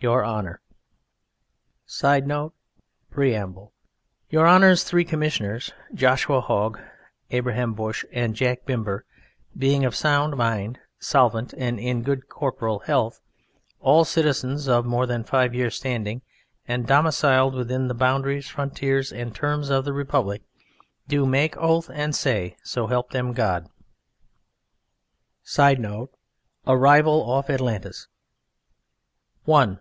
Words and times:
YOUR 0.00 0.22
HONOUR, 0.22 0.60
[Sidenote: 1.86 2.52
Preamble.] 3.10 3.72
Your 4.28 4.46
Honour's 4.46 4.84
three 4.84 5.02
Commissioners, 5.06 5.72
Joshua 5.94 6.42
Hogg, 6.42 6.78
Abraham 7.30 7.72
Bush 7.72 8.04
and 8.12 8.34
Jack 8.34 8.66
Bimber, 8.66 9.04
being 9.56 9.82
of 9.86 9.96
sound 9.96 10.36
mind, 10.36 10.78
solvent, 10.98 11.54
and 11.56 11.80
in 11.80 12.02
good 12.02 12.28
corporeal 12.28 12.80
health, 12.80 13.22
all 13.80 14.04
citizens 14.04 14.68
of 14.68 14.84
more 14.84 15.06
than 15.06 15.24
five 15.24 15.54
years' 15.54 15.76
standing, 15.76 16.20
and 16.68 16.86
domiciled 16.86 17.54
within 17.54 17.88
the 17.88 17.94
boundaries, 17.94 18.46
frontiers 18.46 19.10
or 19.10 19.30
terms 19.30 19.70
of 19.70 19.86
the 19.86 19.94
Republic, 19.94 20.42
do 21.08 21.24
make 21.24 21.56
oath 21.56 21.88
and 21.90 22.14
say, 22.14 22.58
So 22.62 22.88
Help 22.88 23.12
Them 23.12 23.32
God: 23.32 23.70
[Sidenote: 25.42 26.10
Arrival 26.66 27.22
off 27.22 27.48
Atlantis.] 27.48 28.06
I. 29.50 29.78